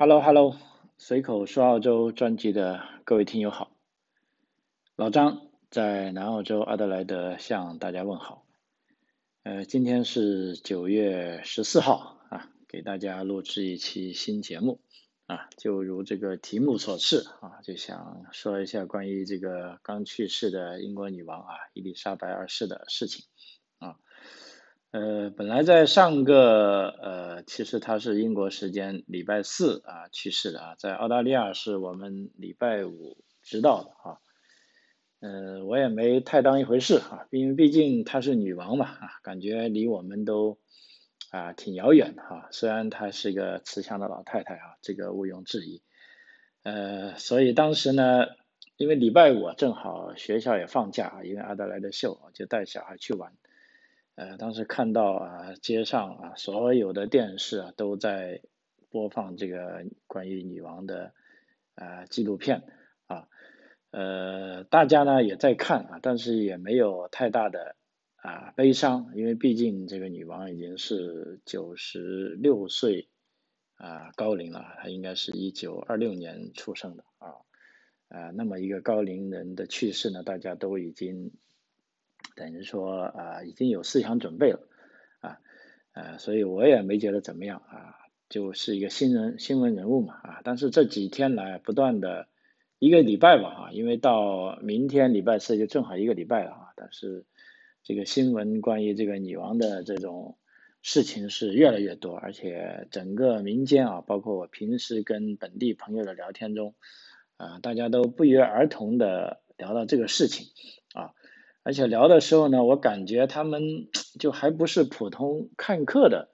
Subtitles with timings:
[0.00, 0.54] Hello Hello，
[0.96, 3.72] 随口说澳洲专辑的各位听友好，
[4.94, 8.46] 老张在南澳洲阿德莱德向大家问好。
[9.42, 14.78] 呃，今天是九月十四号啊，给大家录制一期新节目
[15.26, 23.24] 啊，就如这个题目所示啊，就想说一下关于这个刚去世的英国女王啊伊丽莎白二世的事情。
[24.90, 34.16] 呃，本来在上个呃，其实他是英国时间礼拜四啊去世的啊，在澳大利亚是我们礼拜五知道的啊。
[35.20, 40.58] 呃，我也没太当一回事啊，因为毕竟她是女王嘛啊，感觉离我们都
[41.30, 42.48] 啊挺遥远的哈。
[42.50, 45.82] 虽然她是一个慈祥的老太太啊，这个毋庸置疑。
[46.62, 48.24] 呃，所以当时呢，
[48.78, 53.34] 因为礼拜五正好学校也放假，因为阿德莱德秀，就带小孩去玩。
[54.18, 58.42] 呃，当时看到啊，街上啊，所有的电视啊都在
[58.90, 61.12] 播放这个关于女王的
[61.76, 62.64] 啊纪录片
[63.06, 63.28] 啊，
[63.92, 67.76] 呃，大家呢也在看啊，但是也没有太大的
[68.16, 73.08] 啊悲伤，因为毕竟这个女王已经是九十六岁
[73.76, 77.34] 啊高龄了，她应该是一九二六年出生的啊，
[78.08, 81.30] 啊，那么一个高龄人的去世呢，大家都已经。
[82.38, 84.60] 等于说啊，已经有思想准备了
[85.18, 85.40] 啊，
[85.92, 87.96] 呃，所以我也没觉得怎么样啊，
[88.28, 90.40] 就是一个新人新闻人物嘛啊。
[90.44, 92.28] 但是这几天来不断的
[92.78, 96.72] 一个礼拜吧啊，因为到明天礼拜四就正好一个礼拜了啊。
[96.76, 97.26] 但是
[97.82, 100.38] 这个新闻关于这个女王的这种
[100.80, 106.76] 事情是越来越多，而且整个民间啊，包括我平时跟本地朋友的聊天中
[107.36, 110.46] 啊，大家都不约而同的聊到这个事情。
[111.68, 113.88] 而且聊的时候呢，我感觉他们
[114.18, 116.30] 就还不是普通看客的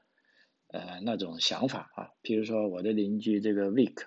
[0.68, 2.10] 呃那种想法啊。
[2.22, 4.05] 比如说我的邻居这个 Vic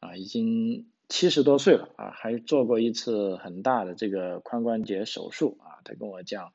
[0.00, 5.84] 啊，已经七十多岁了啊，还做过一次很大的这个髋关节手术啊。
[5.84, 6.54] 他跟我讲，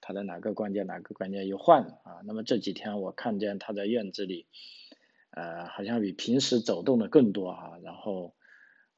[0.00, 2.24] 他的哪个关节哪个关节又换了啊。
[2.24, 4.46] 那么这几天我看见他在院子里，
[5.30, 7.72] 呃，好像比平时走动的更多啊。
[7.82, 8.32] 然后。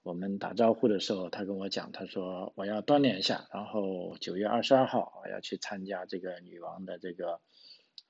[0.04, 7.40] 我们打招呼的时候，他跟我讲，他说我要锻炼一下，然后九月二十二号我要去参加这个女王的这个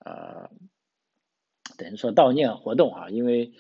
[0.05, 0.51] 呃，
[1.79, 3.53] 等于说悼念活动啊，因为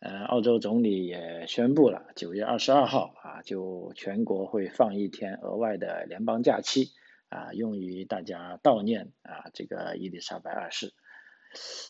[0.00, 6.90] 呃澳洲总理也宣布了，九月二十二号啊就全国会放一天额外的联邦假期
[7.28, 10.94] 啊，用于大家悼念啊这个伊丽莎白二世。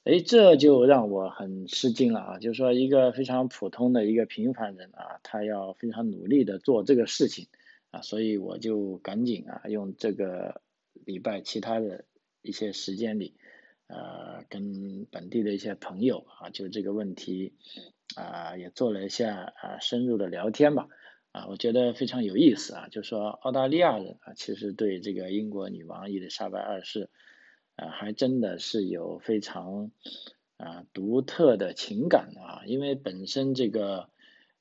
[0.04, 2.38] 哎，这就让我很吃惊了啊！
[2.38, 7.48] 就是说，一个非常普通的一个平凡人啊，他要非常努力的做这个事情
[7.90, 10.62] 啊，所以我就赶紧啊，用这个
[11.04, 12.04] 礼拜其他的
[12.40, 13.34] 一些时间里，
[13.88, 17.52] 呃，跟本地的一些朋友啊，就这个问题
[18.16, 20.88] 啊，也做了一下啊深入的聊天吧
[21.32, 27.10] 啊，我觉得非常有意思啊，就是说澳大利亚人啊，其实对这个英国女王伊丽莎白二世。
[27.78, 29.92] 啊，还真的是有非常
[30.56, 34.10] 啊独特的情感啊，因为本身这个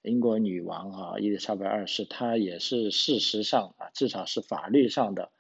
[0.04, 5.32] 英国女王啊伊丽莎白二世，她也是事实上啊，至少是法律上的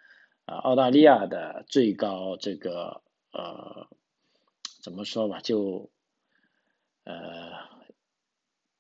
[0.46, 3.88] 啊澳大利亚的最高这个呃
[4.82, 5.92] 怎么说吧，就
[7.04, 7.52] 呃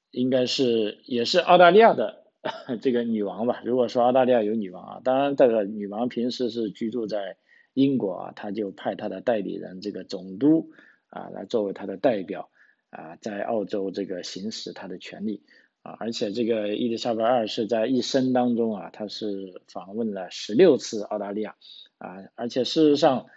[0.09, 2.25] 应该是也是澳大利亚的
[2.81, 3.61] 这个女王吧。
[3.63, 7.37] 如果说澳大利亚有女王啊，当然这个女王平时是居住在。
[7.77, 10.71] 英国啊，他就派他的代理人这个总督
[11.11, 12.49] 啊，来作为他的代表
[12.89, 15.43] 啊，在澳洲这个行使他的权利。
[15.83, 21.55] 啊，而且这个伊丽莎白二世在一生当中啊，他是访问了十六次澳大利亚。
[21.99, 23.27] 啊，而且事实上，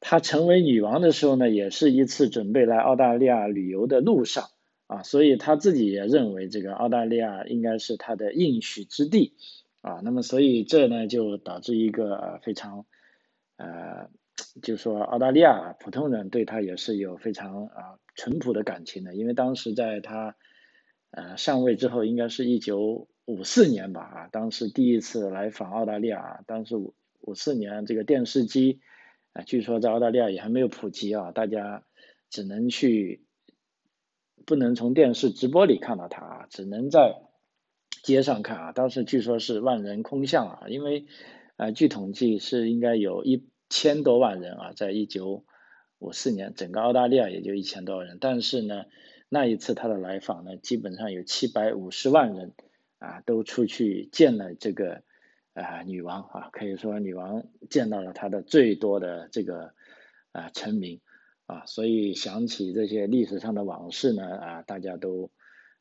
[0.00, 4.46] 他成为女王的时候呢，也是一次准备来澳大利亚旅游的路上。
[4.86, 9.34] 啊，所以他自己也认为这个澳大利亚应该是他的应许之地。
[9.82, 12.86] 啊，那么所以这呢就导致一个非常。
[13.62, 14.10] 呃，
[14.60, 20.34] 就说澳大利亚普通人对他也是有非常啊淳朴的感情的，因为当时在他
[21.12, 28.80] 呃上位之后，应该是一九五四年吧啊，当时第一次来访澳大利亚，当时五五四年这个电视机
[29.32, 31.84] 啊，据说在澳大利亚也还没有普及啊，大家
[32.30, 33.24] 只能去
[34.44, 37.22] 不能从电视直播里看到他啊，只能在
[38.02, 41.06] 街上看啊，当时据说是万人空巷啊，因为。
[41.58, 45.44] 啊，据统计是应该有一千多万人啊，在一九
[45.98, 48.18] 五四年，整个澳大利亚也就一千多万人。
[48.20, 48.84] 但是呢，
[49.30, 52.52] 那一次他的来访呢，基本上有七百五十万人
[52.98, 55.02] 啊，都出去见了这个
[55.54, 59.72] 啊女王啊，可以说女王见到了她的最多的这个
[60.32, 61.00] 啊臣民
[61.46, 65.30] 啊，所以想起这些历史上的往事呢啊，大家都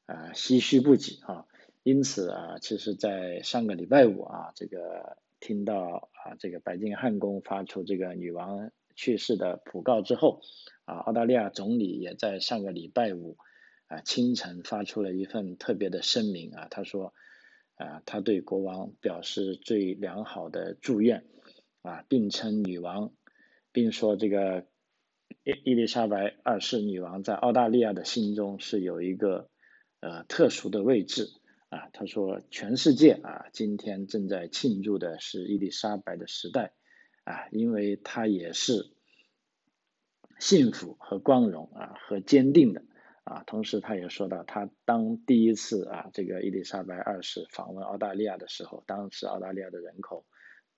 [0.06, 1.46] 啊唏嘘不已啊。
[1.84, 10.42] 因此啊，其实，在上个礼拜五啊，这个听到啊，这个白金汉宫发出这个女王去世的讣告之后，
[10.86, 13.38] 啊，澳大利亚总理也在上个礼拜五
[13.88, 17.14] 啊清晨发出了一份特别的声明啊，他说
[17.76, 21.26] 啊，他对国王表示最良好的祝愿
[21.82, 23.12] 啊，并称女王，
[23.72, 24.68] 并说这个
[25.44, 29.50] 伊伊丽莎白二世女王在澳大利亚的心中是有一个
[30.02, 31.30] 呃特殊的位置。
[31.72, 36.74] 啊，他说，全世界啊，今天正在庆祝的是伊丽莎白的时代，
[37.24, 38.92] 啊，因为她也是
[40.38, 42.84] 幸福和光荣啊和坚定的
[43.24, 43.44] 啊。
[43.48, 50.26] 同时，他也说到，他当第一次啊，这个伊丽莎白二世访问澳大利亚的时候，当时澳大利亚的人口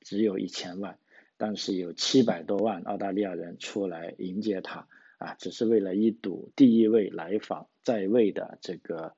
[0.01, 1.00] 只有一千万，
[1.38, 4.88] 但是有七百多万澳大利亚人出来迎接他
[5.18, 9.16] 啊，只是为了一睹第一位来访在位的这个。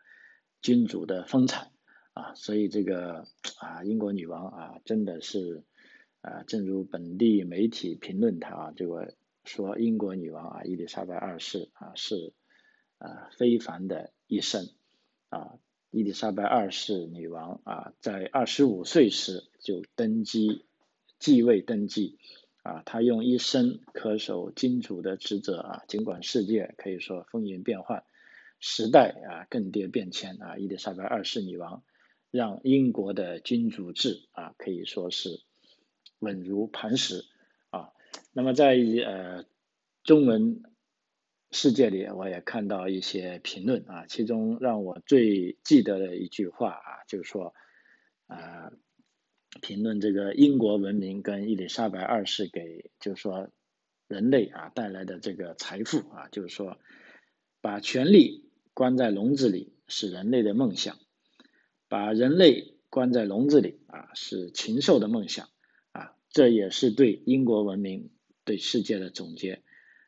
[0.65, 1.69] 君主的风采
[2.13, 3.27] 啊，所以这个
[3.59, 5.63] 啊，英国女王啊，真的是
[6.21, 9.13] 啊，正如本地媒体评论她啊，这个
[9.43, 12.33] 说英国女王啊，伊丽莎白二世啊，是
[12.97, 14.67] 啊非凡的一生
[15.29, 15.59] 啊，
[15.91, 20.65] 伊丽莎白二世女王啊，在二十五岁时就登基
[21.19, 22.17] 继位登基
[22.63, 28.03] 啊，她用一生恪守君主的职责啊，尽管世界可以说风云变幻。
[28.67, 31.83] 时代啊更迭变迁啊，伊丽莎白二世女王
[32.31, 35.43] 让英国的君主制啊可以说是
[36.17, 37.25] 稳如磐石
[37.69, 37.91] 啊。
[38.33, 38.75] 那么在
[39.05, 39.45] 呃
[40.03, 40.63] 中文
[41.51, 47.53] 世界里，我也看到一些评论啊，其中让我最记得的一句话啊，就是说
[48.25, 48.71] 啊
[49.61, 53.51] 评论这个英国文明跟伊丽莎白二世给就是说
[54.07, 56.79] 人类啊带来的这个财富啊，就是说
[57.61, 58.43] 把权力。
[58.75, 60.99] 关在笼子里是人类的梦想，
[61.87, 65.47] 把人类关在笼子里啊是禽兽的梦想
[65.93, 68.09] 啊，这也是对英国文明
[68.43, 69.61] 对世界的总结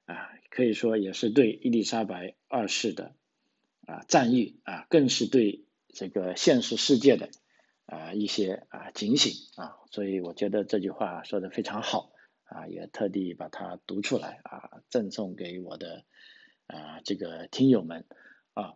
[0.04, 0.16] 啊，
[0.50, 3.16] 可以说也是对伊丽莎白二世的
[3.86, 7.30] 啊赞誉啊，更是对这个现实世界的
[7.86, 12.12] 啊一些啊警醒啊，所以我觉得这句话说的非常好
[12.44, 16.04] 啊，也特地把它读出来啊，赠送给我的
[16.66, 18.04] 啊这个听友们。
[18.58, 18.74] 啊，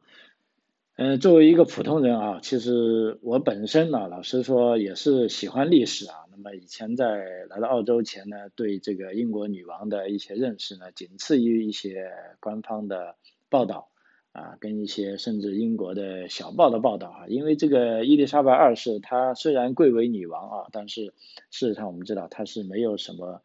[0.95, 6.13] 嗯，作为一个普通人啊，其实我本身呢，老实说也是喜欢历史啊。
[6.29, 7.17] 那么以前在
[7.49, 13.15] 来到澳洲前呢，对这个英国女王的一些认识呢，仅次于一些官方的
[13.49, 13.89] 报道
[14.33, 17.25] 啊，跟一些甚至英国的小报的报道啊。
[17.27, 21.05] 因为这个伊丽莎白二世她虽然贵为女王啊，但是
[21.49, 23.41] 事实上我们知道她是没有什么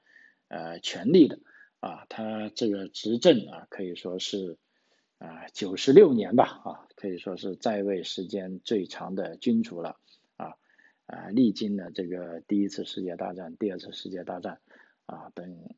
[0.49, 1.39] 呃权利的
[1.81, 4.59] 啊，她这个执政啊可以说是。
[5.19, 9.97] 啊，九十六年吧，啊，可以说是在位时间最长的君主了，
[10.37, 10.57] 啊，
[11.07, 14.61] 啊，历经了这个第一次世界大战、第二次世界大战，
[15.07, 15.71] 啊，等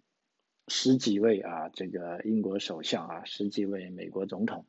[0.66, 4.66] 十几位啊，这个英国首相啊，十几位美国总统，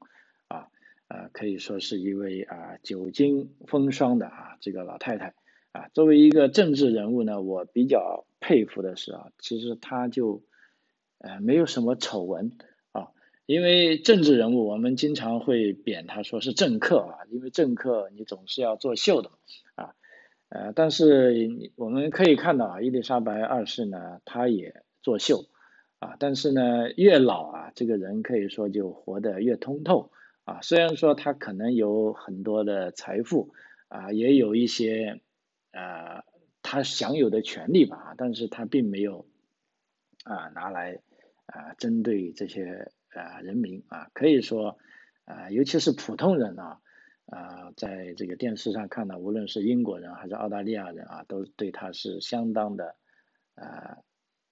[0.47, 0.69] 啊，
[1.07, 5.33] 啊，可以说是一位啊久经风霜的啊这个老太太，
[5.71, 10.43] 啊，作为一个政治人物呢，我比较佩服的是啊，其实他就
[11.17, 12.51] 呃没有什么丑闻。
[13.49, 19.37] 因为政治人物，我们经常会贬他说是政客啊，因为政客你总是要作秀的嘛
[19.73, 19.95] 啊，
[20.49, 25.45] 呃，但是我们可以看到啊，伊丽莎白二世呢，她也作秀
[25.97, 30.11] 啊，但是呢，越老啊，这个人可以说就活得越通透
[30.43, 33.55] 啊，虽然说他可能有很多的财富
[33.87, 35.21] 啊，也有一些
[35.71, 36.23] 啊
[36.61, 39.25] 他享有的权利吧，但是他并没有
[40.23, 40.99] 啊拿来
[41.47, 42.91] 啊针对这些。
[43.13, 44.77] 啊，人民啊，可以说
[45.25, 46.79] 啊，尤其是普通人啊，
[47.25, 52.95] 啊，在这个电视上看到，无论是英国人还是澳大利亚人啊，都对他是相当的
[53.55, 53.97] 啊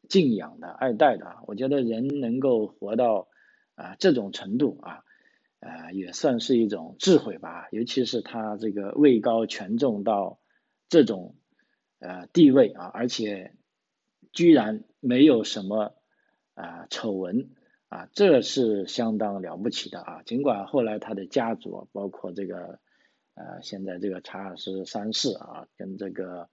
[0.09, 1.37] 敬仰的、爱戴的。
[1.45, 3.27] 我觉得人能够活到
[3.75, 5.03] 啊这种程度啊，
[5.59, 7.67] 啊，也算是一种智慧吧。
[7.71, 10.39] 尤其是他这个位高权重到
[10.89, 11.35] 这种
[11.99, 13.53] 呃地位啊，而且
[14.31, 15.93] 居然没有什么
[16.53, 17.49] 啊丑闻。
[17.89, 20.22] 啊，这是相当了不起的啊！
[20.25, 22.79] 尽管后来他的家族，包括这个，
[23.34, 26.50] 呃，现在这个查尔斯三世啊，跟这个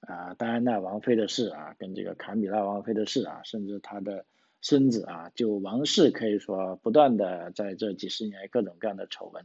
[0.00, 4.24] 啊戴安娜王妃的事啊，跟这个卡米拉王妃的事啊，甚至他的
[4.62, 9.44] 孙子啊，就王室可以说不断的在这几十年各种各样的丑闻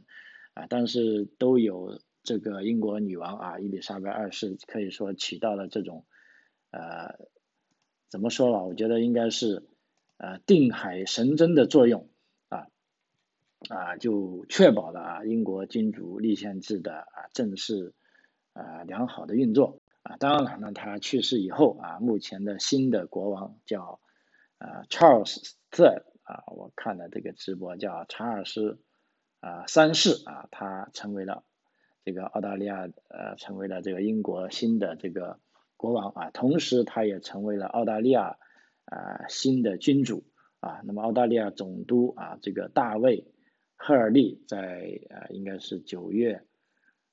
[0.54, 6.06] 啊，但是都有这个英国女王啊伊丽莎白二世可以说起到了这种
[6.70, 7.18] 呃
[8.08, 8.62] 怎么说吧？
[8.62, 9.67] 我觉得应该是。
[10.18, 12.08] 呃，定海神针的作用
[12.48, 12.66] 啊，
[13.68, 17.94] 啊，就确保了啊英国君主立宪制的啊正式
[18.52, 20.16] 啊良好的运作啊。
[20.16, 24.00] 当然了，他去世以后啊，目前的新的国王叫
[24.58, 28.80] 啊 Charles 三啊，我看了这个直播叫查尔斯
[29.38, 31.44] 啊三世啊，他成为了
[32.04, 35.38] 这个澳大利亚呃成为了这个英国新的这个
[35.76, 38.36] 国王啊，同时他也成为了澳大利亚
[38.90, 40.24] 啊新的君主
[40.60, 40.80] 啊。
[40.84, 43.26] 那么澳大利亚总督啊这个大卫。
[43.80, 46.42] 赫尔利在呃应该是九月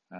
[0.09, 0.17] 呃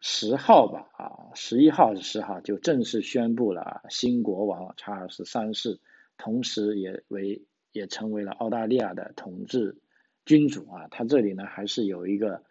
[0.00, 5.80] 十号吧啊十一号是十号就正式宣布了新国王查尔斯三世，
[6.16, 9.78] 同时也为也成为了澳大利亚的统治
[10.24, 10.86] 君主啊。
[10.92, 12.44] 他这里呢还是有一个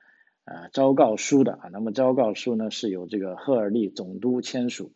[0.43, 1.69] 呃昭告书的啊。
[1.71, 4.91] 那么昭告书呢是由这个赫尔利总督签署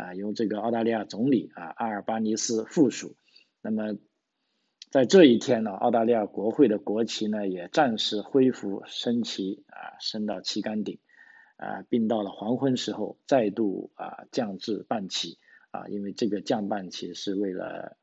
[0.00, 3.16] 啊，由这个澳大利亚总理啊阿尔巴尼斯附属。
[3.60, 3.98] 那么
[4.90, 10.98] 在这一天呢，澳大利亚国会的国旗呢也暂时恢复升旗啊，升到旗杆顶
[11.56, 15.38] 啊，并到了黄昏时候再度啊降至半旗
[15.70, 17.98] 啊，因为这个降半旗是为了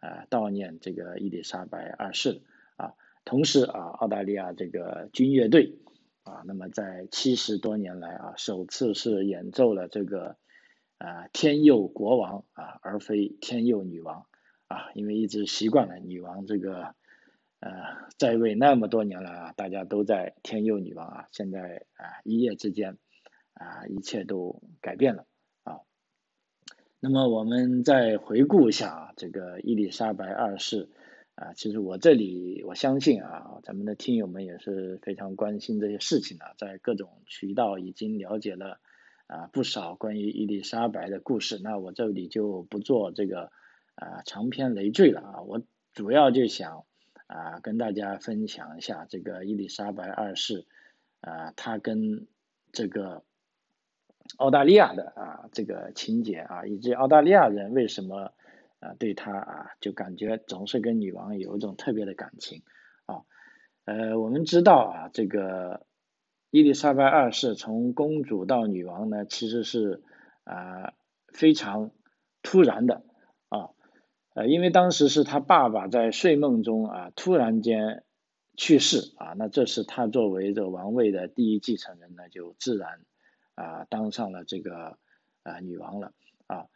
[0.00, 2.40] 啊悼念这个伊丽莎白二世
[2.76, 2.94] 啊。
[3.26, 5.76] 同时啊，澳大利亚这个军乐队
[6.22, 10.38] 啊，那么在七十多年来啊，首次是演奏了这个
[11.04, 14.26] 啊天佑国王啊，而非天佑女王。
[14.68, 16.94] 啊，因为一直习惯了女王这个，
[17.60, 17.70] 呃，
[18.16, 22.96] 在位那么多年了啊，大家都在天佑女王啊，现在啊一夜之间
[23.52, 25.26] 啊一切都改变了
[25.64, 25.80] 啊。
[27.00, 30.88] 那么我们再回顾一下啊，这个伊丽莎白二世
[31.34, 38.80] 啊，其实我这里我相信啊，咱们的听友们也是非常关心这些事情的，在各种渠道已经了解了
[39.32, 43.50] 啊不少关于伊丽莎白的故事，那我这里就不做这个。
[43.94, 45.42] 啊，长篇累赘了啊！
[45.42, 45.60] 我
[45.92, 46.86] 主要就想
[47.26, 50.66] 啊，跟大家分享一下这个伊丽莎白二世
[51.20, 52.26] 啊，她跟
[52.72, 53.22] 这个
[54.38, 58.32] 澳大利亚的啊这个情节啊，以及澳大利亚人为什么
[58.80, 62.62] 啊对她啊就感觉总是跟女王有一种特别的感情
[63.04, 63.20] 啊。
[63.84, 65.84] 呃，我们知道啊，这个
[66.52, 70.02] 伊丽莎白二世从公主到女王呢，其实是
[70.44, 70.92] 啊
[71.28, 71.92] 非常
[72.42, 73.02] 突然的
[73.48, 73.70] 啊。
[74.34, 78.04] 呃，因为当时是他爸爸在睡梦中啊，突然间
[78.54, 83.00] 去世啊，那这是他作为这王位的第一继承人呢，就自然
[83.54, 84.98] 啊当上了这个
[85.44, 86.12] 啊女王了
[86.48, 86.66] 啊。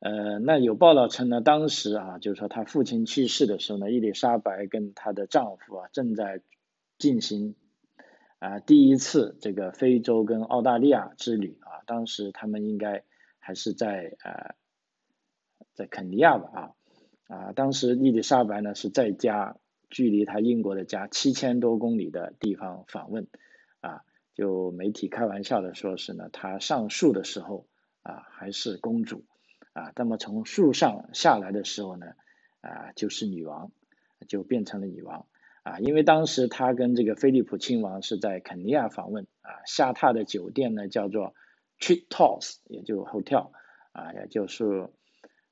[0.00, 6.42] 呃，那有报道称呢，当时啊，就是说他父亲去世的时候呢，伊丽莎白跟她的丈夫啊正在
[6.98, 7.54] 进行
[8.40, 13.04] 啊第一次这个非洲跟澳大利亚之旅啊，当时他们应该
[13.38, 14.56] 还是在呃
[15.74, 16.70] 在肯尼亚吧啊。
[17.32, 19.56] 啊，当时伊丽莎白呢是在家，
[19.88, 23.28] 距离她英国的家七千多公里的地方访问，
[23.80, 24.02] 啊，
[24.34, 27.68] 就媒体开玩笑的说是呢，她上树的时候
[28.02, 29.24] 啊还是公主，
[29.74, 32.06] 啊，那么从树上下来的时候呢，
[32.62, 33.70] 啊就是女王，
[34.26, 35.26] 就变成了女王，
[35.62, 41.34] 啊，因为当时他跟这个菲利普亲王是在肯尼亚访问，啊，下榻的酒店呢叫做
[41.78, 43.50] Tree Tops，也就 hotel，
[43.92, 44.88] 啊，也就是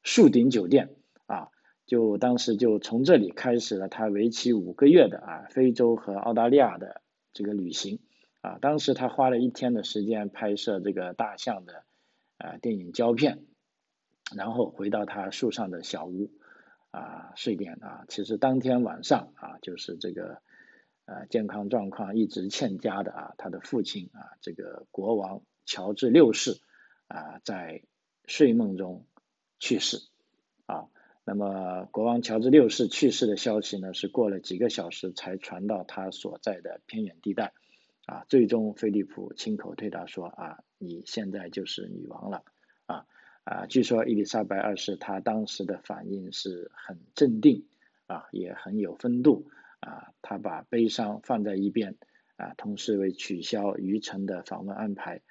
[0.02, 0.90] 树顶酒店，
[1.26, 1.48] 啊。
[1.86, 7.00] 就当时就从这里开始了他为期五个月的啊非洲和澳大利亚的
[7.32, 8.00] 这个旅行
[8.42, 11.84] 啊，当时他花了一天的时间拍摄这个大象的
[12.36, 13.46] 啊电影胶片，
[14.36, 16.30] 然后回到他树上的小屋
[16.90, 20.42] 啊睡点啊，其实当天晚上啊就是这个
[21.04, 26.60] 呃健康状况一直欠佳的啊他的父亲啊这个国王乔治六世
[27.06, 27.82] 啊在
[28.26, 29.06] 睡梦中
[29.58, 29.98] 去世
[30.66, 30.88] 啊。
[31.24, 37.52] 那么，国王乔治六世去世的消息呢，是过了几个小时才传到他所在的偏远地带，
[38.06, 42.44] 啊，最终菲利普亲口对他说啊，你现在就是女王了，
[42.86, 43.04] 啊
[43.48, 47.66] 啊，据说伊丽莎白二世她当时的反应是很镇定，
[48.06, 49.50] 啊，也很有风度，
[49.80, 51.96] 啊，她把悲伤放在一边，
[52.36, 55.22] 啊，同时为取消余程的访问安排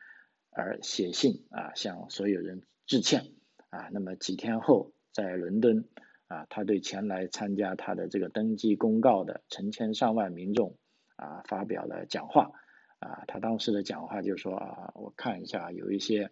[0.49, 3.25] 而写信啊，向所有人致歉，
[3.69, 4.91] 啊，那么几天后。
[5.13, 5.85] 在伦敦
[6.27, 10.77] 啊，他对前来参加他的这个登基公告的成千上万民众
[11.15, 12.51] 啊发表了讲话
[12.99, 16.29] 啊，他当时的讲话就说啊，我看一下有一些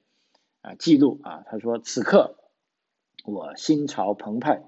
[0.66, 2.38] 啊记录啊，他说此刻
[3.24, 4.64] 我心潮澎湃，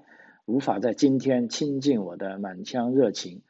[0.46, 3.42] 无法在今天倾尽我的满腔热情，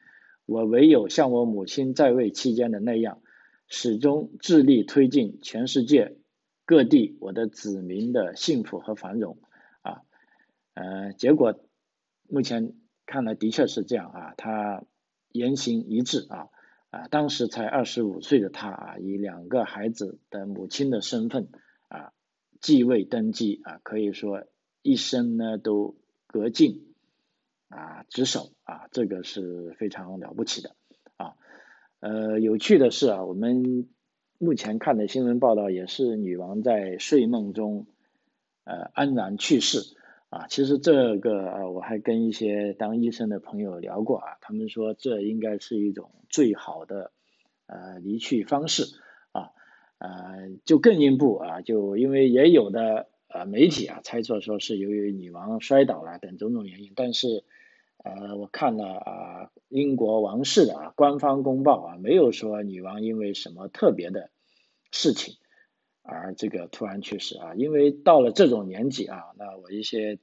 [0.46, 3.20] 我唯有像我母亲在位期间的那样，
[3.66, 6.16] 始终致力推进全世界
[6.64, 9.36] 各地我的子民的幸福和繁荣。
[9.82, 10.00] 啊
[10.72, 11.54] 呃，结果
[12.30, 12.72] 目前
[13.04, 14.84] 看来的确是这样啊，他
[15.32, 16.48] 言行一致啊
[16.88, 21.50] 啊，当时才二十五岁的他啊，以两个孩子的母亲的身份
[21.88, 22.12] 啊
[22.60, 24.44] 继位登基啊，可以说
[24.82, 25.96] 一生呢都
[26.28, 26.94] 恪尽
[27.68, 30.74] 啊职守啊，这个是非常了不起的
[31.16, 31.34] 啊。
[32.00, 33.88] 呃，有趣的是啊，我们
[34.38, 37.86] 目前看的新闻报道也是女王在睡梦中
[38.64, 39.96] 呃安然去世。
[40.30, 47.12] 啊，其实这个呃，我还跟一些当医生的朋友聊过啊，他们说这应该是一种最好的
[47.64, 48.84] 呃离去方式，
[49.98, 57.44] 呃，就更一步啊，就因为也有的呃媒体啊猜测说是由于女王摔倒了等种种原因，但是
[58.04, 64.30] 呃我看了啊英国王室的啊官方公报啊，没有说女王因为什么特别的
[64.90, 65.34] 事情。
[66.10, 70.18] 而这个突然去世啊，因为到了这种年纪啊，那我一些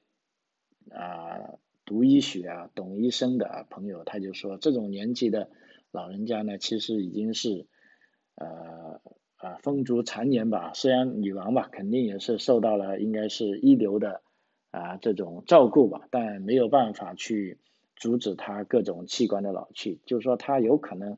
[0.90, 5.52] 啊读医学啊、懂医生的朋友，他就说，这种年纪的
[5.92, 7.68] 老人家呢，其实已经是
[8.34, 9.00] 呃
[9.46, 10.72] 啊风烛残年吧。
[10.74, 14.22] 虽然女王吧，肯定也是受到了应该是一流的
[14.72, 17.60] 啊这种照顾吧，但没有办法去
[17.96, 21.18] 阻止他各种器官的老去，就是说他有可能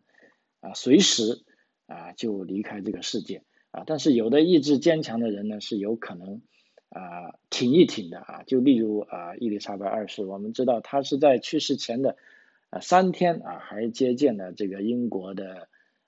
[0.59, 1.43] 啊随时
[1.85, 3.43] 啊就离开这个世界。
[3.71, 6.41] 啊，但是有的意志坚强的人呢，是有可能
[6.89, 8.43] 啊挺一挺的啊。
[8.47, 12.15] 就例如啊，伊丽莎白二世，我们知道她是在去世前的
[12.69, 15.67] 啊三天啊，还接见了这个英国的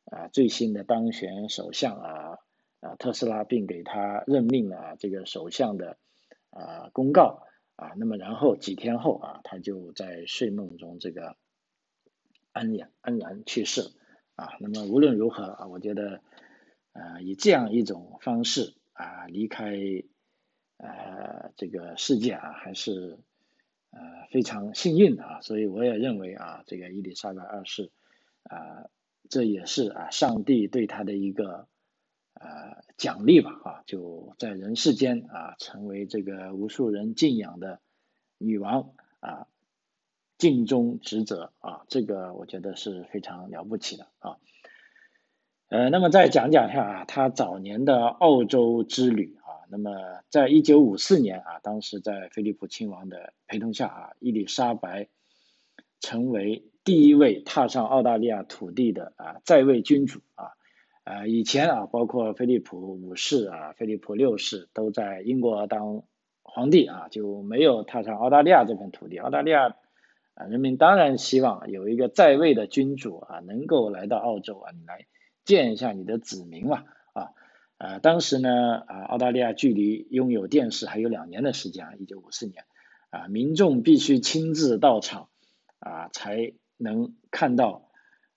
[0.10, 2.38] 啊最新的当选首相啊
[2.80, 5.98] 啊特斯拉，并给他任命了这个首相的
[6.50, 7.94] 啊公告啊。
[7.98, 11.36] 那么然后几天后啊，他就在睡梦中这个
[12.52, 13.92] 安然安然去世
[14.36, 14.50] 啊。
[14.60, 16.22] 那么无论如何啊，我觉得。
[16.92, 19.78] 啊，以这样一种方式啊离开
[20.78, 23.20] 呃这个世界啊，还是
[23.92, 24.00] 呃
[24.32, 27.92] 非常幸运的啊，所以我也认为啊，这个伊丽莎白二世
[28.42, 28.90] 啊，
[29.30, 31.68] 这也是啊上帝对他的一个
[32.34, 37.80] 呃奖励吧啊，就在人世间啊成为这个无数人敬仰的
[38.38, 39.48] 女王啊，
[40.38, 44.38] 尽忠职责啊，这个我觉得是非常了不起的啊。
[45.70, 49.70] 呃，那么再讲讲一下啊，他早年的澳洲之旅啊。
[49.70, 49.92] 那么，
[50.30, 55.10] 在一九五四年啊，当时在菲利普亲王的陪同下啊，伊丽莎白
[56.00, 60.52] 成为第一位踏上澳大利亚土地的啊在位君主啊。
[61.04, 66.04] 呃，以前啊，包括菲利普五世啊、菲利普六世都在英国当
[66.44, 69.18] 皇帝啊，就没有踏上澳大利亚这片土地。
[69.18, 69.76] 澳大利亚
[70.34, 75.06] 啊，人民当然希望有一个在位的君主啊，能够来到澳洲啊，你来。
[75.46, 76.84] 见一下你的子民嘛，
[77.14, 77.32] 啊，
[77.80, 82.66] 呃，当时呢，啊，澳大利亚距离拥有电视还有两年的时间啊，一九五四年，
[83.10, 85.29] 啊，民众必须亲自到场，
[85.80, 87.90] 啊，才能看到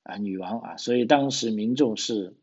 [0.02, 2.36] 啊女王啊，所以当时民众是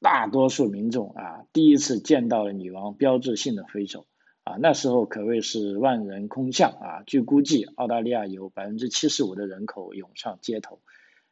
[0.00, 4.06] 大多数民众啊，第一次见到了女王标志性的挥手，
[4.44, 10.80] 啊，那时候可谓是万人空巷啊，据估计，澳大利亚有百分之七十五的人口涌上街头。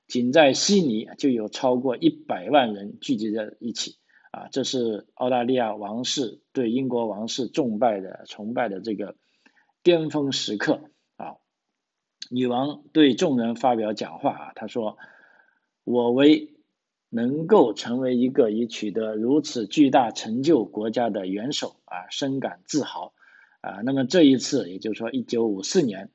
[0.09, 3.96] 仅在悉尼就有超过一百万人聚集在一起，
[4.31, 9.16] 啊，这是澳大利亚王室对英国王室崇拜的崇拜的这个
[9.83, 10.81] 巅峰时刻。
[12.31, 14.98] 女王对众人发表讲话啊，她说
[15.85, 16.55] ：“我为
[17.09, 23.14] 能够成为一个已取得如此巨大成就国家的元首啊，深感自豪
[23.61, 23.83] 啊。
[23.85, 26.11] 那么这一次，也就是说，一九五四年。”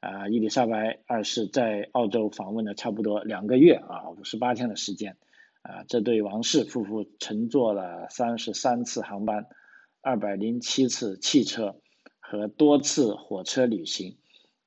[0.00, 5.18] 啊，伊丽莎白二世在澳洲访问了差不多两个月啊，五十八天的时间，
[5.60, 9.44] 啊，这对王室夫妇乘坐了三十三次航班，
[10.00, 11.76] 二百零七次汽车
[12.18, 14.16] 和多次火车旅行，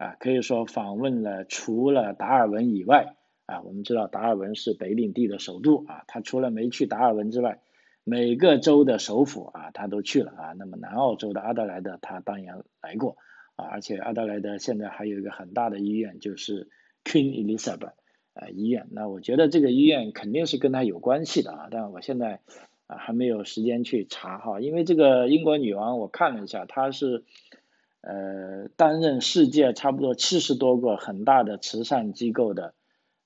[0.04, 7.62] 啊，可以说访问了除了达尔文以外，啊，我们知道达尔文是北领地的首都啊，他除了没去达尔文之外，
[8.04, 13.16] 每个州的首府啊，他都去了啊，那么南澳洲的阿德莱德他当然来过。
[13.56, 16.70] 啊，而且阿德莱德现在还有一个很大的医院，就是
[17.06, 17.94] Queen Elizabeth
[18.34, 18.88] 啊医院。
[18.90, 22.40] 那我觉得这个医院肯定是跟他有关系的啊，但我现在
[22.88, 24.60] 啊还没有时间去查哈。
[24.60, 27.24] 因为这个英国女王我看了一下，她是
[28.04, 32.76] 呃担任世界差不多七十多个很大的慈善机构的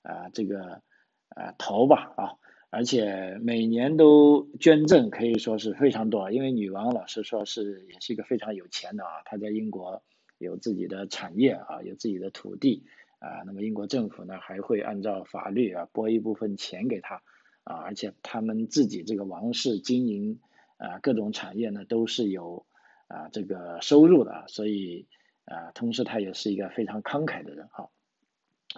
[0.02, 0.80] 啊这个
[1.28, 2.32] 啊头吧啊，
[2.70, 6.32] 而且每年都捐赠可以说是非常多。
[6.32, 10.02] 因为女王老师说是也是一个非常有钱的啊，她在英国。
[10.40, 12.84] 有自己的产业啊，有自己的土地
[13.18, 17.22] 啊，那么英国政府呢还会按照法律啊拨一部分钱给他
[17.64, 20.38] 啊，而且他们自己这个王室经营
[20.76, 22.66] 啊各种产业呢都是有
[23.08, 25.08] 啊这个收入的，所以
[25.44, 27.90] 啊同时他也是一个非常慷慨的人哈。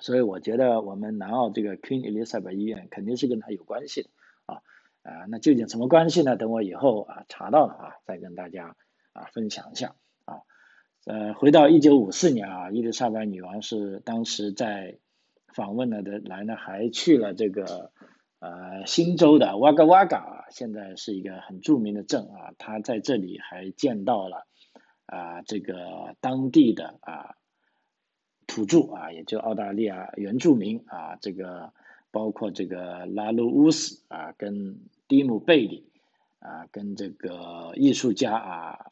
[0.00, 4.10] 所以我觉得我们南澳这个 Queen Elizabeth 医院肯定是跟他有关系的
[4.46, 4.62] 啊
[5.02, 6.36] 啊，那究竟什么关系呢？
[6.36, 8.76] 等我以后啊查到了啊，再跟大家
[9.12, 10.42] 啊分享一下啊。
[11.06, 14.98] 呃，回到一九五四年啊，伊丽莎白女王是当时在
[15.52, 17.90] 访问了的来呢，还去了这个
[18.40, 24.46] 呃新州的哇嘎哇嘎，现在是一个很著名的镇啊，他在这里还见到了
[25.07, 27.37] 啊这个当地的啊。
[28.53, 31.72] 土著啊，也就澳大利亚原住民啊，这个
[32.11, 35.92] 包括这个拉鲁乌斯啊，跟蒂姆贝里
[36.40, 38.90] 啊，跟这个艺术家啊，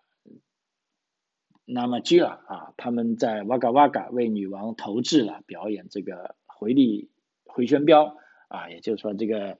[1.65, 7.11] 那么基尔啊，他们在哇嘎哇嘎为女王投掷了表演这个回力
[7.43, 8.17] 回旋镖
[8.49, 9.59] 啊，也就是说这个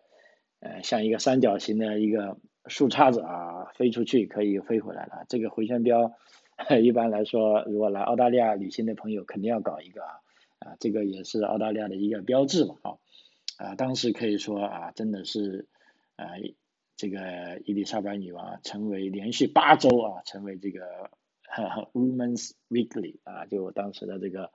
[0.61, 6.13] 呃像一个三角形的一个树杈子啊，飞出去可以飞回来了，这个回旋镖。
[6.83, 10.11] 一般来说，如果来澳大利亚旅行的朋友，肯定要搞一个啊，
[10.59, 12.99] 啊，这个也是澳大利亚的一个标志嘛，啊，
[13.59, 15.69] 啊，当时可以说啊，真的是，
[16.17, 16.27] 啊，
[16.97, 21.11] 这个伊丽莎白女王成为连续八周啊，成为这个
[21.93, 24.51] Women's Weekly 啊，就当时的这个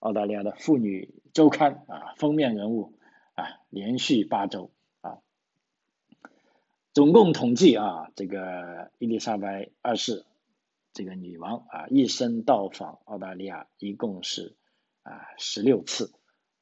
[0.00, 2.97] 澳大利亚的妇女周刊啊封面人物
[3.38, 5.22] 啊，连续八周啊，
[6.92, 10.24] 总共统计啊，这个伊丽莎白二世。
[10.94, 14.56] 这个女王啊，一生到访澳大利亚一共是
[15.04, 16.12] 啊十六次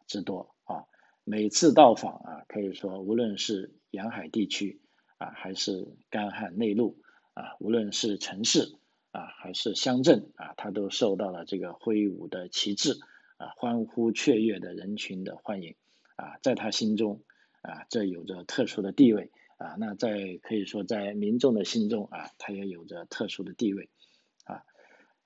[0.07, 0.85] 之多啊。
[1.25, 4.83] 每次到访啊，可以说无论是沿海地区
[5.17, 6.99] 啊，还是干旱内陆
[7.33, 8.77] 啊，无论是城市
[9.13, 12.99] 啊，还是乡镇啊，她都受到了这个挥舞的旗帜
[13.39, 15.77] 啊、欢呼雀跃的人群的欢迎
[16.17, 16.37] 啊。
[16.43, 17.23] 在他心中
[17.63, 19.77] 啊，这有着特殊的地位啊。
[19.79, 23.89] 那在可以说在民众的心中啊，他也有着特殊的地位。
[24.45, 24.63] 啊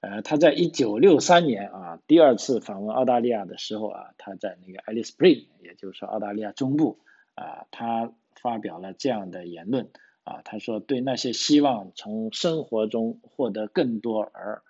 [0.02, 7.00] 呃，他在一九六三年啊，第二次访问澳大利亚的时候啊，他在那个 Alice Springs，也就是说澳大利亚中部
[7.34, 9.90] 啊，他发表了这样的言论
[10.24, 14.62] 啊，他说对那些希望从生活中获得更多而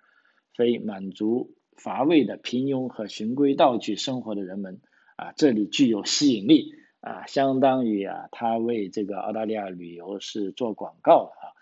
[0.53, 4.81] 非满足乏味的平庸和循规蹈矩生活的人们
[5.21, 11.53] 啊，这里具有吸引力啊，相当于啊，他为这个澳大利亚旅游是做广告的啊。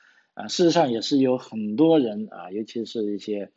[0.45, 3.51] 啊，事实上也是有很多人啊，尤其是一些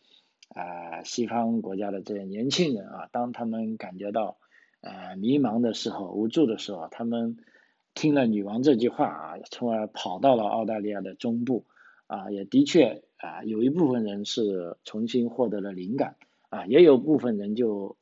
[0.48, 4.38] 啊西方国家的这些年轻人啊，当他们感觉到
[4.80, 7.36] 呃迷茫的时候、无助的时候，他们
[7.94, 11.64] 听了女王这句话啊，从而跑到了澳大利亚的中部
[12.08, 16.16] 啊，也的确啊有一部分人是重新获得了灵感
[16.48, 17.96] 啊，也有部分人就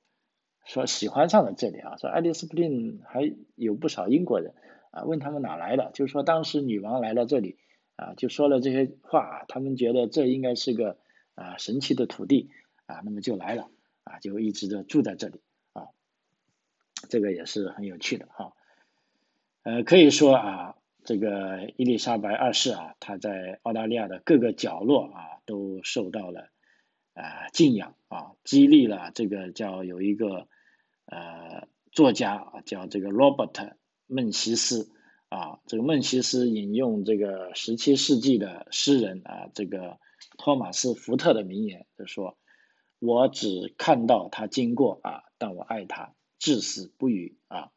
[0.64, 4.54] 说喜欢上了这里啊，说爱丽丝布林还有不少英国人
[4.90, 7.58] 啊，问他们哪来的，就是说当时女王来了这里。
[7.96, 10.96] 啊，就说了这些话，他们觉得这应该是个
[11.34, 12.48] 啊神奇的土地
[12.86, 13.68] 啊，那么就来了
[14.04, 15.42] 啊，就一直的住在这里
[15.74, 15.88] 啊，
[17.10, 18.54] 这个也是很有趣的哈。
[19.64, 26.48] 呃，可以说啊，这个伊丽莎白二世啊，她在澳大利亚的各个角落啊，都受到了
[27.20, 30.48] 啊敬仰啊，激励了这个叫有一个
[31.06, 33.74] 呃作家啊，叫这个 Robert
[34.06, 34.90] 孟西斯。
[35.30, 40.00] 啊，这个孟西斯引用这个十七世纪的诗人啊，这个
[40.38, 42.36] 托马斯福特的名言，就说
[42.98, 47.70] ：“我只看到他经过啊，但我爱他至死不渝啊。”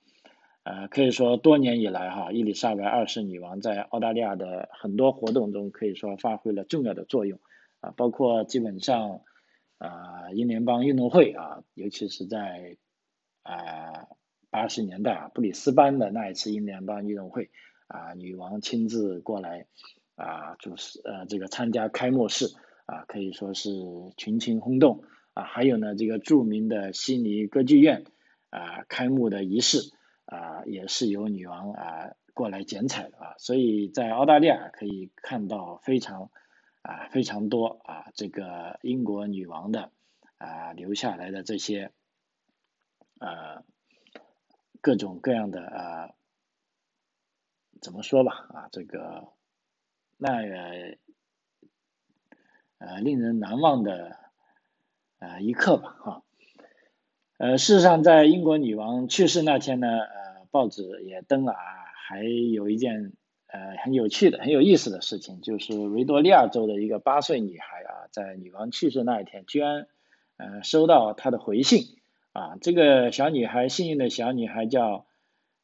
[0.66, 7.40] 呃，可以说多年以来哈，伊丽莎白二世女王在澳大利亚的很多活动中可以说发挥了重要的作用
[7.82, 9.22] 啊，包括基本上
[9.88, 12.78] 啊英联邦运动会啊，尤其是在
[13.44, 14.08] 啊。
[14.54, 17.50] 八十年代啊，布里斯班的那一次英联邦运动会
[17.88, 19.66] 啊，女王亲自过来
[20.16, 23.72] 啊主持呃这个参加开幕式啊，可以说是
[24.16, 25.42] 群情轰动啊。
[25.42, 28.04] 还有呢，这个著名的悉尼歌剧院
[28.52, 29.92] 啊开幕的仪式
[30.26, 33.34] 啊，也是由女王啊过来剪彩啊。
[33.40, 36.30] 所以在澳大利亚可以看到非常
[36.84, 39.92] 啊非常多啊这个英国女王的
[40.38, 41.92] 啊留下来的这些
[43.20, 43.66] 呃。
[44.86, 46.14] 各种各样的啊，
[47.82, 49.30] 怎么说吧啊，这个
[50.18, 50.42] 那
[52.80, 54.18] 呃令人难忘的
[55.20, 56.24] 啊一刻吧哈。
[57.38, 63.14] 呃，事实上，在英国女王去世那天呢，呃，报纸也登了啊，还有一件
[63.54, 69.88] 呃很有趣的、很有意思的事情，就是维多利亚州的一个八岁女孩啊，在女王去世那一天，居然
[70.38, 71.84] 呃收到她的回信。
[72.34, 75.06] 啊，这个小女孩，幸运的小女孩叫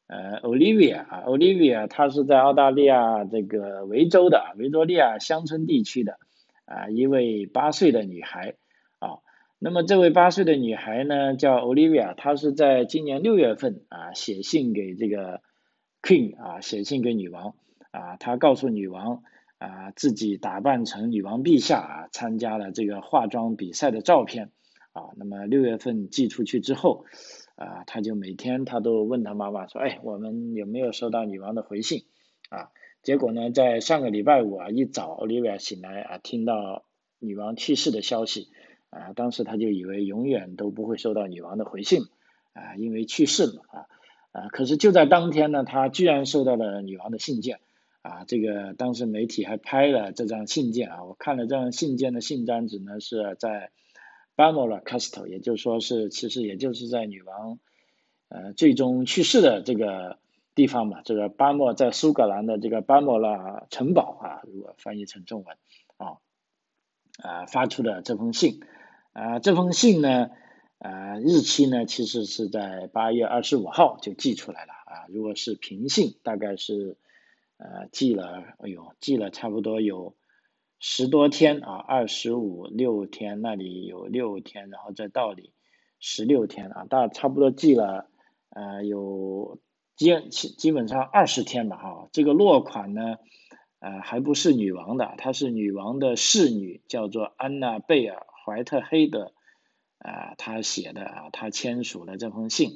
[0.06, 6.20] 呃，Olivia 啊，Olivia 她是在澳大利亚这个维州的维多利亚乡村地区的
[6.66, 8.54] 啊一位八岁的女孩
[9.00, 9.18] 啊，
[9.58, 15.42] 那么这位八岁的女孩呢，叫 Olivia，她是在今年六月份啊写信给这个
[16.04, 17.56] Queen 啊，写信给女王
[17.92, 19.24] 啊，她告诉女王
[19.58, 24.52] 啊自己打扮成女王陛下啊参加了这个化妆比赛的照片
[24.94, 25.12] 啊。
[25.16, 27.06] 那么六月份寄出去之后
[27.56, 32.06] 啊，她就每天她都问她妈妈说，哎，我们有没有收到女王的回信
[32.50, 32.72] 啊？
[33.04, 36.84] 结果呢，在上个礼拜五啊一早，Olivia 醒来啊，听到
[37.20, 38.50] 女王去世的消息。
[38.92, 42.02] 啊，当时他就以为永远都不会收到女王的回信，
[42.54, 43.86] 啊，因为去世了啊，
[44.32, 47.60] 啊，可是就在当天呢，他居然收到了女王的信件，
[48.10, 53.70] 啊，这个当时媒体还拍了这张信件啊，我看了这张信件的信章纸呢是在
[54.36, 57.60] Balmoral Castle，也就是说是其实也就是在女王
[58.30, 60.18] 呃最终去世的这个
[60.56, 65.58] 地方嘛，这个巴莫在苏格兰的这个巴莫拉城堡啊，如果翻译成中文
[65.98, 66.18] 啊，
[67.22, 68.60] 啊发出的这封信。
[69.12, 70.30] 啊，这封信呢，
[70.78, 74.94] 啊，日期呢，其实是在八月二十五号就寄出来了啊。
[75.10, 76.96] 如果是平信，大概是
[77.60, 80.16] 呃寄了，哎呦，寄了差不多有
[80.80, 85.54] 十多天啊，二十五六天，那里有六天，然后再到里
[86.00, 88.10] 十六天啊，大差不多寄了
[88.50, 89.60] 呃有
[89.96, 92.10] 基基本上二十天吧哈。
[92.12, 93.18] 这个落款呢，
[93.80, 98.26] 呃，还不是女王的，她是女王的侍女，叫做安娜贝尔。
[98.46, 99.34] 怀特黑的
[100.00, 102.72] 啊，他写的啊，他签署了这封信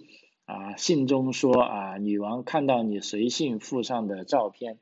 [0.53, 4.77] 啊，信中说啊，女王看到你随信附上的照片，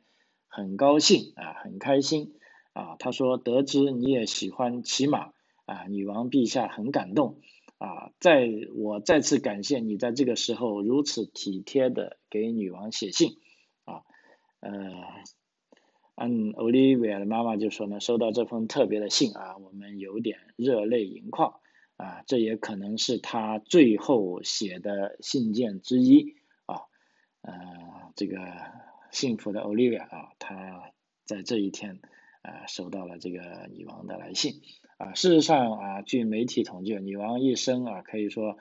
[0.49, 2.33] 很高兴啊，很开心
[2.73, 2.97] 啊。
[2.99, 5.31] 他说得知你也喜欢骑马
[5.65, 7.39] 啊，女王陛下很感动
[7.77, 8.11] 啊。
[8.19, 13.37] 在我再次感谢你在这个时候如此体贴的给女王写信
[13.85, 14.03] 啊，
[14.59, 14.69] 呃。
[16.23, 21.55] 嗯，Olivia 的妈妈就说呢，收到这封特别的信啊，我们有点热泪盈眶
[22.01, 26.33] 啊，这也可能是他最后写的信件之一
[26.65, 26.89] 啊，
[27.43, 27.53] 呃，
[28.15, 28.39] 这个
[29.11, 30.91] 幸福的 Olivia 啊，她
[31.25, 31.99] 在这一天
[32.41, 34.61] 啊收到了这个女王的来信
[34.97, 38.57] 啊，事实上啊，据媒体统计，女王一生啊，可以说，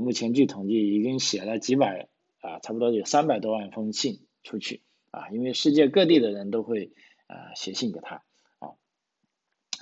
[0.00, 2.08] 目前据统计已经写了几百
[2.40, 4.82] 啊，差不多有三百多万封信出去。
[5.12, 6.90] 啊，因为世界各地的人都会
[7.28, 8.24] 啊写信给他
[8.58, 8.74] 啊。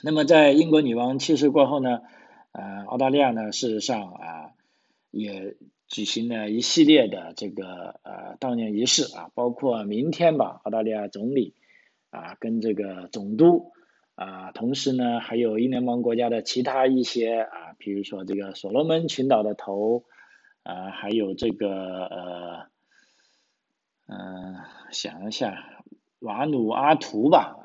[0.04, 2.02] 那么在英国女王去世过后呢，
[2.52, 4.50] 呃，澳大利亚呢事实上啊
[5.10, 5.56] 也
[5.88, 11.54] 举行了一系列的这个呃悼念仪式啊，包括明天吧，澳大利亚总理
[12.10, 13.72] 啊跟这个总督
[14.14, 20.04] 啊，同时呢还有英联邦国家的其他一些啊，比如说这个所罗门群岛的头
[20.62, 22.72] 啊，还有这个呃。
[24.08, 24.56] 嗯，
[24.90, 25.84] 想一下，
[26.18, 27.56] 瓦努阿图吧，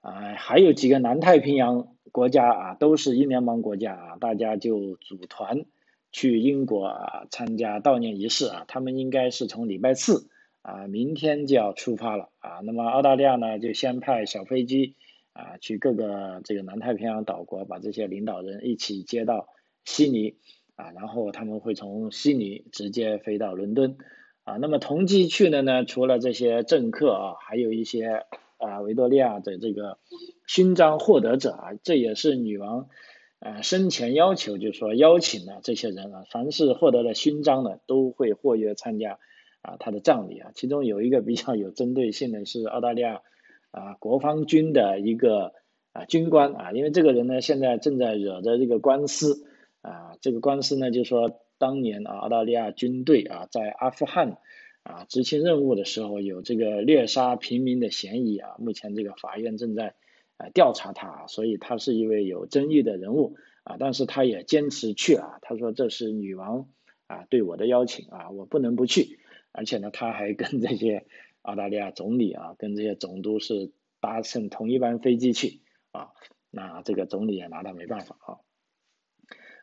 [0.00, 5.64] 啊啊，还有几个南太平洋国家啊，都是英联邦国家啊，大家就组团
[6.12, 8.64] 去英国啊参加悼念仪式啊。
[8.68, 10.28] 他们应该是从礼拜四
[10.62, 12.60] 啊，明天就要出发了啊。
[12.62, 14.94] 那么澳大利亚呢，就先派小飞机
[15.32, 19.48] 啊去各个这个南太平洋岛国，把这些领导人一起接到
[19.84, 20.36] 悉尼
[20.76, 23.96] 啊，然后他们会从悉尼直接飞到伦敦。
[24.44, 28.24] 啊，那么同机去的呢，除了这些政客啊，还有一些
[28.64, 29.98] 啊维多利亚的这个
[30.46, 32.88] 勋章获得者啊，这也是女王
[33.38, 39.18] 啊生前要求，就是说邀请的这些人啊，凡是获得了勋章的，都会获约参加
[39.62, 40.50] 啊他的葬礼啊。
[40.54, 43.22] 其中有一个比较有针对性的是澳大利亚
[43.70, 45.52] 啊国防军的一个
[45.92, 49.46] 啊军官啊，因为这个人呢现在正在惹着这个官司
[49.82, 51.40] 啊，这个官司呢就是说。
[51.56, 54.38] 当年啊，澳大利亚军队啊，在阿富汗
[54.84, 58.54] 啊执行任务的时候，有这个猎杀平民的嫌疑啊。
[58.58, 59.94] 目前这个法院正在
[60.36, 63.76] 啊调查他，所以他是一位有争议的人物啊。
[63.78, 66.68] 但是他也坚持去啊，他说这是女王
[67.06, 69.18] 啊对我的邀请啊，我不能不去。
[69.52, 71.06] 而且呢，他还跟这些
[71.42, 75.60] 澳大利亚总理啊，跟这些总督是搭乘同一班飞机去
[75.92, 76.10] 啊。
[76.50, 78.38] 那这个总理也拿他没办法啊。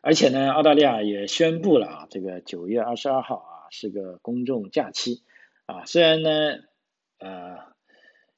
[0.02, 5.22] 而且呢，澳大利亚也宣布了啊，这个九月二十二号啊是个公众假期
[5.66, 5.84] 啊。
[5.86, 6.30] 虽然呢，
[7.18, 7.58] 呃，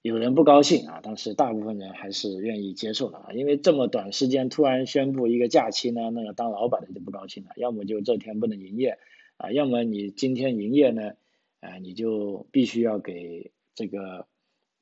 [0.00, 3.32] 有人不高兴啊，但是大部分人还是愿意接受的啊。
[3.34, 8.98] 因为这么短时间突然宣布一个假期呢，那个当老板的就不高兴了，要么就这天不能营业
[9.36, 11.14] 啊，要么你今天营业呢，
[11.60, 14.28] 啊，你就必须要给这个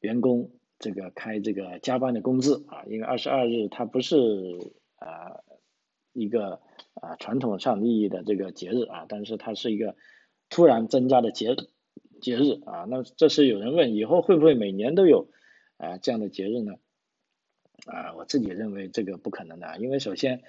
[0.00, 2.84] 员工这个开这个加班的工资啊。
[2.86, 4.18] 因为二十二日它不是
[4.96, 5.40] 啊
[6.12, 6.60] 一个。
[6.94, 9.96] 啊，传统上意义的这个节日啊，但是它是一个
[10.52, 11.56] 突然增加的节
[12.20, 12.84] 节日啊。
[12.88, 15.30] 那这是有人问，以后会不会每年都有
[15.78, 16.74] 啊这样的节日呢？
[17.86, 20.42] 啊，我自己认为这个不可能的，因为首先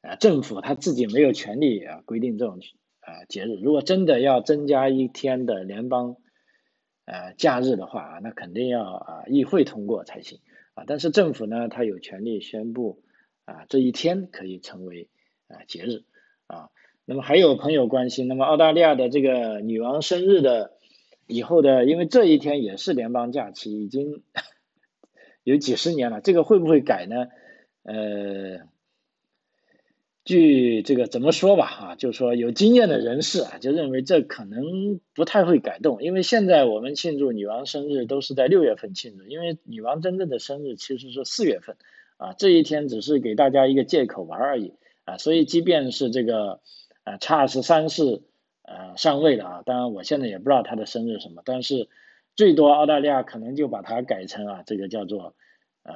[0.00, 2.58] 啊，政府他自己没有权利啊规定这种
[3.00, 3.54] 啊节日。
[3.60, 6.16] 如果真的要增加一天的联邦
[7.04, 10.40] 呃假日的话啊，那肯定要啊议会通过才行
[10.74, 10.84] 啊。
[10.86, 13.02] 但是政府呢，他有权利宣布
[13.44, 15.10] 啊这一天可以成为
[15.48, 16.04] 啊节日
[16.46, 16.70] 啊。
[17.04, 20.72] 那么还有朋友关心，那么澳大利亚的这个女王生日的
[21.26, 24.22] 以后的，因为这一天也是联邦假期，已经
[25.44, 27.28] 有几十年了，这个会不会改呢？
[27.84, 28.68] 呃。
[30.22, 41.74] 据这个怎么说吧，啊，就是说有经验的人士啊，就认为这可能不太会改动，因为现在我们庆祝女王生日都是在六月份庆祝，因为女王真正的生日其实是四月份，
[42.18, 46.60] 啊，这一天只是给大家一个借口玩而已，啊，所以即便是这个
[47.10, 48.22] 啊查尔斯三世
[48.62, 51.88] 呃上位了啊，当然我现在也不知道他的生日什么，但是
[52.36, 55.34] 最多澳大利亚可能就把它改成啊这个叫做
[55.82, 55.94] 呃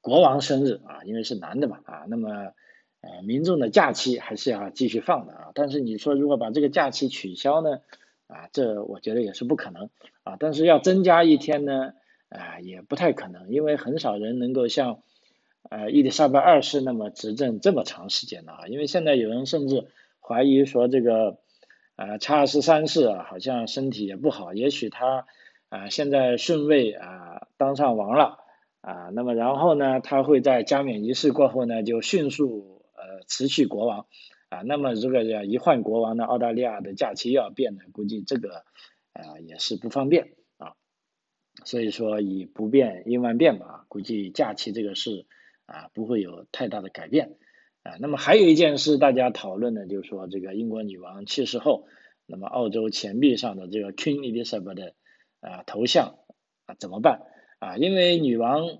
[0.00, 2.52] 国王生日啊，因为是男的嘛啊，那么。
[3.00, 7.78] 呃，民众的假期还是要继续放的啊，但是你说如果把这个假期取消呢，
[8.26, 9.88] 啊，这我觉得也是不可能
[10.24, 11.92] 啊，但是要增加一天呢，
[12.28, 14.98] 啊，也不太可能，因为很少人能够像
[15.70, 19.86] 呃伊丽莎白二世那么执政这么长时间的啊，因为现在有人甚至
[20.28, 21.38] 怀疑说这个
[21.96, 25.26] 呃查尔斯三世啊，好像身体也不好，也许他
[25.70, 28.38] 啊现在顺位啊当上王了
[28.82, 32.76] 啊，那么然后呢，他会在加冕仪式过后呢，就迅速。
[33.00, 34.06] 呃，辞去国王
[34.48, 38.64] 啊，那么如果要一换国王呢，澳大利亚的假期要变呢，估计这个
[39.12, 40.74] 啊也是不方便啊。
[41.64, 45.26] 所以说以不变应万变吧，估计假期这个事
[45.66, 47.36] 啊不会有太大的改变
[47.88, 47.96] 啊。
[48.00, 51.86] 那么还有一件事大家讨论的，就是说这个英国女王去世后，
[52.26, 54.94] 那么澳洲钱币上的这个 Queen Elizabeth 的
[55.40, 56.18] 啊头像
[56.66, 57.22] 啊怎么办
[57.58, 57.76] 啊？
[57.76, 58.78] 因为女王。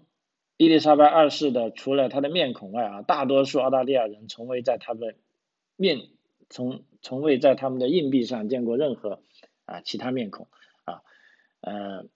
[0.61, 5.15] 伊丽莎白二世的除了她的面孔外啊，大多数澳大利亚人从未在他们
[5.77, 6.01] 面
[6.51, 9.23] 从从未在他们的硬币上见过任何
[9.67, 10.49] 啊其他面孔
[10.83, 11.03] 啊
[11.61, 12.07] 呃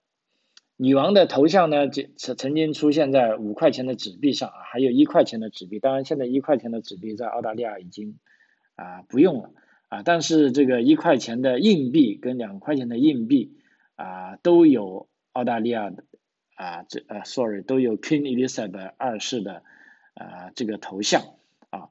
[0.77, 8.17] 女王的头像呢曾曾经出现在五块钱的纸币上啊，还有一块钱的纸币，当然现在一块钱的纸币在澳大利亚已经
[8.75, 9.51] 啊不用了
[9.89, 13.57] 啊，但是这个一块钱的硬币跟两块钱的硬币
[13.95, 16.03] 啊都有澳大利亚的。
[16.55, 19.63] 啊，这呃，sorry，都有 Queen Elizabeth 二世的
[20.13, 21.23] 啊这个头像
[21.71, 21.89] 啊，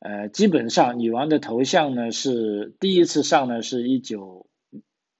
[0.00, 4.46] 呃，基本上女王的头像呢是第一次上呢是一九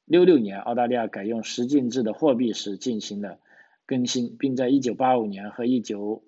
[0.05, 3.39] 六六年澳大利亚改用十进制的货币时进行了
[3.87, 6.25] 更新，并在一九八五年和一九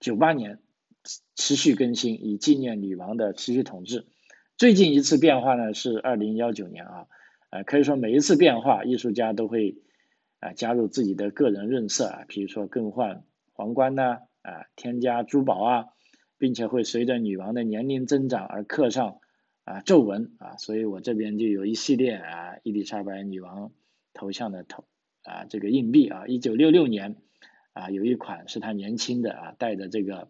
[0.00, 0.60] 九八年
[1.34, 4.06] 持续更新，以纪念女王的持续统治。
[4.56, 7.06] 最近一次变化呢是二零幺九年啊，
[7.50, 9.82] 呃，可以说每一次变化，艺术家都会。
[10.44, 15.84] 啊，加入自己的个人润色啊，比如说更换皇冠呐，啊，添加珠宝啊，
[16.36, 19.18] 并且会随着女王的年龄增长而刻上
[19.64, 23.72] 啊皱纹啊，所以我这边就有一系列啊伊丽莎白女王
[24.14, 24.84] 头像的头
[25.22, 27.16] 啊这个硬币啊，一九六六年
[27.72, 30.28] 啊有一款是她年轻的啊戴着这个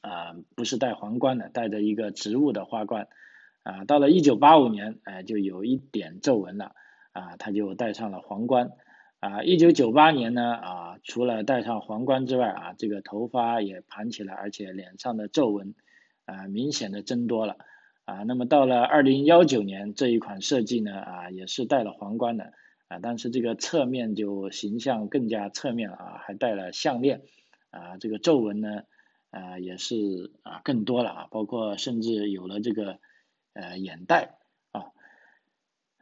[0.00, 3.08] 啊不是戴皇冠的，戴着一个植物的花冠
[3.62, 6.74] 啊，到了一九八五年哎就有一点皱纹了
[7.12, 8.72] 啊，他就戴上了皇冠。
[9.20, 15.74] 啊，一九九八年呢，啊，除了戴上皇冠之外，啊，这个头发也盘起来，而且脸上的皱纹，
[16.26, 17.56] 啊，明显的增多了，
[18.04, 22.52] 啊，那么到了二零幺九年，这一款设计呢，啊，也是戴了皇冠的，
[22.88, 27.22] 啊，但是这个侧面就形象更加侧面了，啊，还戴了项链，
[27.70, 28.82] 啊，这个皱纹呢，
[29.30, 32.98] 啊，也是啊更多了，啊，包括甚至有了这个
[33.54, 34.36] 呃眼袋
[34.70, 34.92] 啊。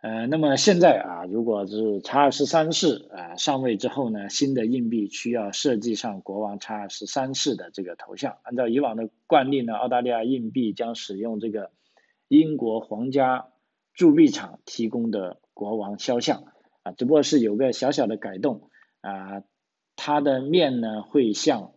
[0.01, 8.39] 呃，那么现在啊，如果是查尔斯三世啊上位之后呢，新的硬币需要设计上国王查尔斯三世的这个头像。
[8.43, 11.71] 按照以往的惯例呢，澳大利亚硬币将使用这个
[12.33, 13.51] 英国皇家
[13.93, 16.45] 铸币厂提供的国王肖像
[16.83, 18.71] 啊，只不过是有个小小的改动
[19.03, 19.43] 啊，
[19.97, 21.75] 它的面呢会向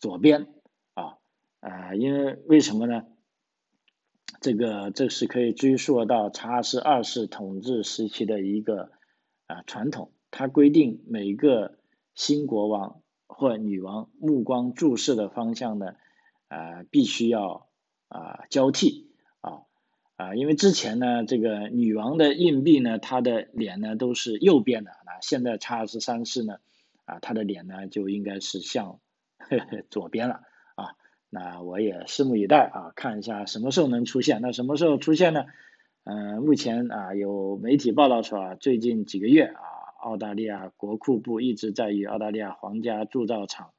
[0.00, 0.48] 左边
[0.94, 1.18] 啊
[1.60, 3.04] 啊，因为为什么呢？
[4.40, 8.90] 这个这是可以追溯到查尔斯二世统治时期的一个
[9.46, 11.78] 啊传统，它规定每个
[12.16, 15.94] 新国王或女王目光注视的方向呢
[16.48, 17.68] 啊必须要
[18.08, 19.06] 啊交替
[20.16, 26.56] 啊，因为之前呢这个女王的硬币呢她的脸呢都是右边的啊，现在查尔斯三世呢
[27.04, 28.98] 啊他的脸呢就应该是向
[29.90, 30.40] 左边了
[30.74, 30.96] 啊。
[31.28, 34.40] 那我也拭目以待啊，看一下什么时候能出现。
[34.40, 35.44] 那什么时候出现呢？
[36.04, 39.60] 嗯，目前啊有媒体报道说啊，最近几个月啊，
[40.00, 43.72] 澳大利亚国库部一直在与澳大利亚皇家铸造厂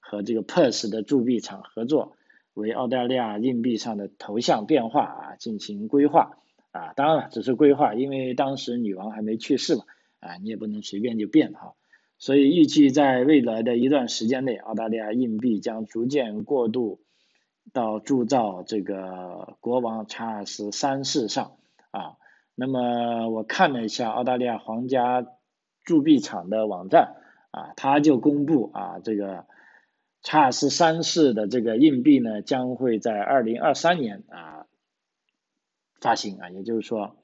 [0.00, 2.15] 和这个 Perth 的铸币厂合作
[2.56, 6.38] 为澳大利亚硬币上的头像变化啊进行规划
[6.72, 9.84] 啊，当然了，只是规划，因为当时女王还没去世嘛，
[10.20, 11.74] 啊，你也不能随便就变哈。
[12.18, 17.00] 所以预计在未来的一段时间内，澳大利亚硬币将逐渐过渡
[17.74, 21.52] 到铸造这个国王查尔斯三世上
[21.90, 22.16] 啊。
[22.54, 25.26] 那么我看了一下澳大利亚皇家
[25.84, 27.16] 铸币厂的网站
[27.50, 29.44] 啊，他就公布啊，这个
[30.22, 34.66] 查尔斯三世的这个硬币呢，将会在二零二三年啊
[36.00, 37.16] 发行啊，也就是说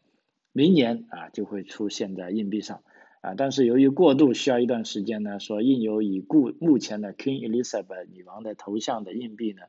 [0.52, 2.82] 明年啊就会出现在硬币上。
[3.22, 9.62] 啊，但是由于过渡需要一段时间呢，说印有已故目前的 King Elizabeth 女王的头像的硬币呢，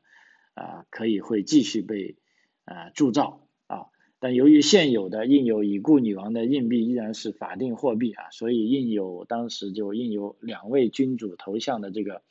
[0.54, 2.16] 啊，可以会继续被
[2.64, 3.86] 啊铸造啊，
[4.18, 12.22] 但由于现有的印有已故女王的硬币依然是法定货币啊，所以印有当时就印有两位君主头像的这个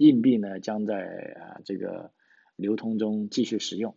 [0.00, 2.10] 硬币呢，将在啊这个
[2.56, 3.94] 流通中继续使用。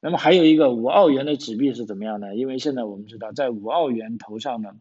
[0.00, 2.34] 那么还有一个五澳元的纸币是怎么样呢？
[2.34, 4.74] 因为现在我们知道，在五澳元头上呢。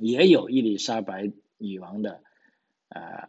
[0.00, 2.20] 也有伊丽莎白女王的
[2.88, 3.28] 呃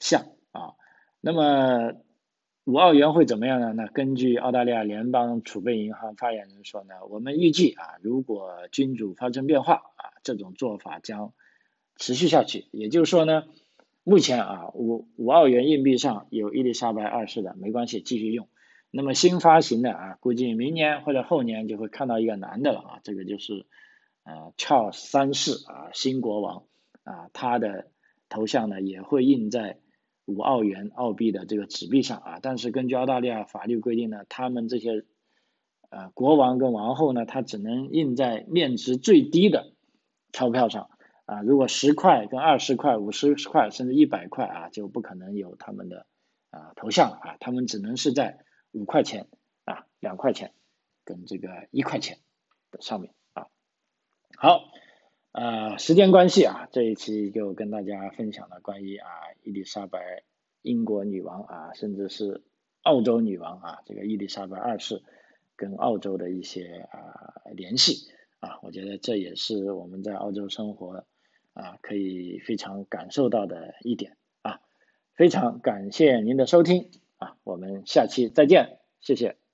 [0.00, 0.74] 像啊，
[1.20, 1.92] 那么
[2.64, 3.72] 五澳元会怎么样呢？
[3.72, 11.32] 那根据澳大利亚联邦储备银行发言人说呢，我们预计啊，如果君主发生变化啊，这种做法将
[11.94, 12.66] 持续下去。
[12.72, 13.44] 也就是说呢，
[14.08, 18.46] 目前啊五五澳元硬币上有伊丽莎白二世的，没关系，继续用。
[18.92, 23.66] 那么新发行的啊，估计明年或者后年就会看到一个男的了啊，这个就是。
[24.28, 26.64] 呃，Charles 三世啊，新国王
[27.04, 27.86] 啊，他的
[28.28, 29.78] 头像呢也会印在
[30.24, 32.38] 五澳元澳币的这个纸币上啊。
[32.42, 35.04] 但是根据澳大利亚法律规定呢，他们这些
[35.90, 39.74] 呃国王跟王后呢，他只能印在面值最低的
[40.32, 40.90] 钞票上
[41.26, 41.42] 啊。
[41.42, 46.06] 如果十块跟二十块、五十块甚至一百块啊，就不可能有他们的
[46.50, 47.36] 啊头像啊。
[47.38, 48.38] 他们只能是在
[48.72, 49.28] 五块钱
[49.64, 50.52] 啊、两块钱
[51.04, 52.18] 跟这个一块钱
[52.70, 53.46] 的上面啊。
[54.36, 54.64] 好，
[55.32, 59.08] 呃，时间关系啊，这一期就跟大家分享了关于啊
[59.42, 60.22] 伊丽莎白
[60.62, 62.42] 英国女王啊，甚至是
[62.82, 65.02] 澳洲女王啊，这个伊丽莎白二世
[65.56, 68.10] 跟澳洲的一些啊联系
[68.40, 71.06] 啊，我觉得这也是我们在澳洲生活
[71.56, 74.60] 啊可以非常感受到的一点啊，
[75.14, 79.45] 非常感谢您的收听啊，我们下期再见，谢谢。